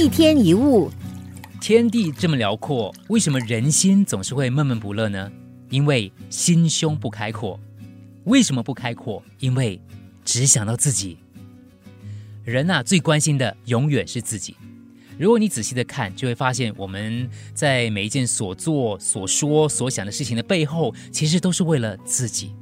[0.00, 0.90] 一天一物，
[1.60, 5.30] 天地这么辽阔，为什么人心总是会闷闷不乐呢？
[5.68, 7.60] 因为心胸不开阔。
[8.24, 9.22] 为什么不开阔？
[9.40, 9.78] 因为
[10.24, 11.18] 只想到自己。
[12.44, 14.56] 人呐，最关心的永远是自己。
[15.18, 22.54] 如果你仔细的看，就会发现我们在每一件所做、所说、所想的事情的背后，其实都是为了自己。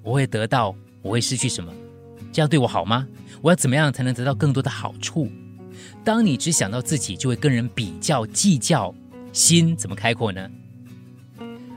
[0.00, 0.72] 我会得到，
[1.02, 1.72] 我会失去什么？
[2.32, 3.08] 这样对我好吗？
[3.42, 5.28] 我要怎么样才能得到更多的好处？
[6.04, 8.94] 当你只想到自己，就会跟人比较计较，
[9.32, 10.48] 心怎么开阔呢？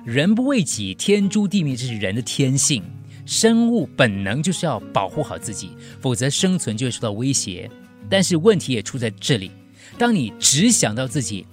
[0.05, 2.83] 人不为己，天诛地灭，这是人的天性。
[3.25, 7.69] 生物本能就是要保护好自己，否则生存就会受到威胁。
[8.09, 9.51] 但是问题也出在这里：
[9.97, 11.45] 当你只想到自己，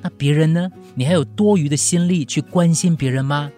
[0.00, 0.70] 那别人呢？
[0.94, 3.52] 你还有多余的心力去关心别人吗？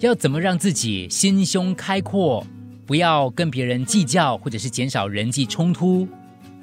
[0.00, 2.44] 要怎么让自己心胸开阔，
[2.84, 6.06] 不要跟别人计较，或者是减少人际冲突？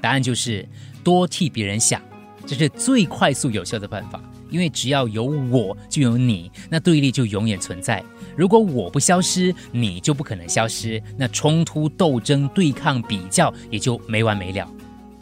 [0.01, 0.67] 答案就是
[1.09, 1.99] 多替别人想，
[2.45, 4.21] 这是最快速有效的办法。
[4.51, 8.03] 因为只要有我，就有你，那对立就永远存在。
[8.35, 14.71] 如果我不消失，你就不可能消失，那冲突、斗争、对抗、比较也就没完没了。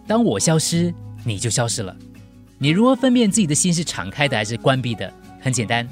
[0.05, 0.93] 当我消失，
[1.23, 1.95] 你就消失了。
[2.57, 5.13] 你如何分辨自己的心是敞开的还是关闭的？
[5.39, 5.87] 很简单，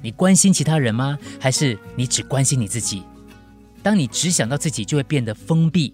[0.00, 1.18] 你关心其他人吗？
[1.40, 3.02] 还是你只关心你自己？
[3.82, 5.92] 当你只想到自己，就会变得封闭。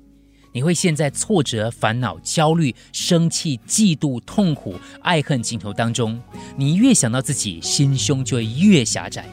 [0.53, 6.21] 你会陷在挫折、烦恼、焦虑、生气、嫉妒、痛苦、爱恨镜头当中。
[6.57, 9.25] 你越想到自己，心胸就会越狭窄。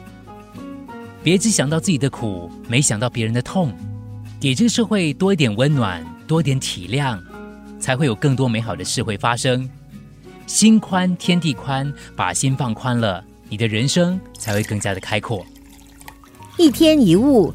[1.22, 3.74] 别只想到自己的苦，没想到别人的痛。
[4.40, 7.20] 给这个社会多一点温暖，多一点体谅，
[7.78, 9.68] 才会有更多美好的事会发生。
[10.46, 15.44] 心宽天地宽，把心放宽了，你的人生才会更加的开阔。
[16.56, 17.52] 一天一物。